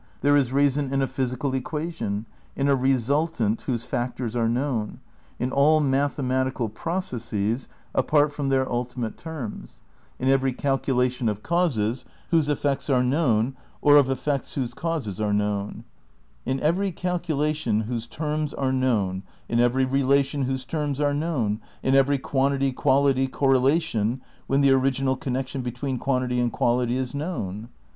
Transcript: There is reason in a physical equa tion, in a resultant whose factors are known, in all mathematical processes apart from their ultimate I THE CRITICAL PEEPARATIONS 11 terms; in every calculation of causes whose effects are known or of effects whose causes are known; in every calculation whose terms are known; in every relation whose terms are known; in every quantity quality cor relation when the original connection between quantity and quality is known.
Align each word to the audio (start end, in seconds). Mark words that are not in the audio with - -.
There 0.21 0.35
is 0.35 0.51
reason 0.51 0.91
in 0.91 1.03
a 1.03 1.05
physical 1.05 1.51
equa 1.51 1.93
tion, 1.93 2.25
in 2.55 2.67
a 2.67 2.75
resultant 2.75 3.61
whose 3.61 3.85
factors 3.85 4.35
are 4.35 4.49
known, 4.49 4.99
in 5.37 5.51
all 5.51 5.79
mathematical 5.79 6.69
processes 6.69 7.69
apart 7.93 8.33
from 8.33 8.49
their 8.49 8.67
ultimate 8.67 9.09
I 9.09 9.09
THE 9.09 9.13
CRITICAL 9.21 9.31
PEEPARATIONS 9.31 9.81
11 10.17 10.17
terms; 10.17 10.17
in 10.17 10.29
every 10.33 10.53
calculation 10.53 11.29
of 11.29 11.43
causes 11.43 12.05
whose 12.31 12.49
effects 12.49 12.89
are 12.89 13.03
known 13.03 13.55
or 13.79 13.97
of 13.97 14.09
effects 14.09 14.53
whose 14.55 14.73
causes 14.73 15.21
are 15.21 15.33
known; 15.33 15.83
in 16.47 16.59
every 16.61 16.91
calculation 16.91 17.81
whose 17.81 18.07
terms 18.07 18.55
are 18.55 18.73
known; 18.73 19.21
in 19.47 19.59
every 19.59 19.85
relation 19.85 20.41
whose 20.45 20.65
terms 20.65 20.99
are 20.99 21.13
known; 21.13 21.61
in 21.83 21.93
every 21.93 22.17
quantity 22.17 22.71
quality 22.71 23.27
cor 23.27 23.51
relation 23.51 24.19
when 24.47 24.61
the 24.61 24.71
original 24.71 25.15
connection 25.15 25.61
between 25.61 25.99
quantity 25.99 26.39
and 26.39 26.51
quality 26.51 26.97
is 26.97 27.13
known. 27.13 27.69